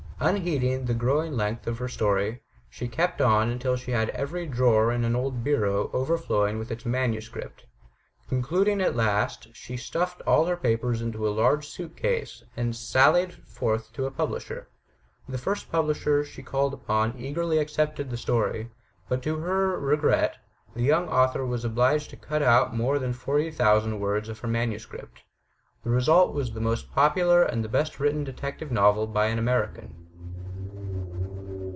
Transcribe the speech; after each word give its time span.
Unheeding 0.23 0.85
the 0.85 0.93
growing 0.93 1.33
length 1.35 1.65
of 1.65 1.79
her 1.79 1.87
story, 1.87 2.43
she 2.69 2.87
kept 2.87 3.19
on 3.19 3.49
until 3.49 3.75
she 3.75 3.89
had 3.89 4.09
every 4.09 4.45
drawer 4.45 4.91
of 4.91 5.01
an 5.03 5.15
old 5.15 5.43
bureau 5.43 5.89
overflowing 5.93 6.59
with 6.59 6.69
its 6.69 6.85
manuscript. 6.85 7.65
Concluding 8.29 8.81
at 8.81 8.95
last, 8.95 9.47
she 9.55 9.75
stuffed 9.75 10.21
all 10.27 10.45
her 10.45 10.55
papers 10.55 11.01
into 11.01 11.27
a 11.27 11.33
large 11.33 11.67
suit 11.67 11.97
case, 11.97 12.43
and 12.55 12.75
sallied 12.75 13.33
forth 13.33 13.91
to 13.93 14.05
a 14.05 14.11
publisher. 14.11 14.67
The 15.27 15.39
first 15.39 15.71
publisher 15.71 16.23
she 16.23 16.43
called 16.43 16.75
upon 16.75 17.17
eagerly 17.17 17.57
accepted 17.57 18.11
the 18.11 18.15
story; 18.15 18.69
but 19.09 19.23
to 19.23 19.37
her 19.37 19.79
regret, 19.79 20.37
the 20.75 20.83
young 20.83 21.09
author 21.09 21.43
was 21.43 21.65
obliged 21.65 22.11
to 22.11 22.15
cut 22.15 22.43
out 22.43 22.75
more 22.75 22.99
than 22.99 23.11
forty 23.11 23.49
thousand 23.49 23.99
words 23.99 24.29
of 24.29 24.37
her 24.41 24.47
manuscript. 24.47 25.23
But 25.83 25.89
the 25.89 25.95
result 25.95 26.31
was 26.35 26.49
FURTHER 26.49 26.59
ADVICES 26.59 26.83
315 26.93 26.93
the 26.93 26.93
most 26.93 26.93
popular 26.93 27.41
and 27.43 27.63
the 27.65 27.69
best 27.69 27.99
written 27.99 28.23
detective 28.23 28.71
novel 28.71 29.07
by 29.07 29.25
an 29.25 29.39
American. 29.39 29.95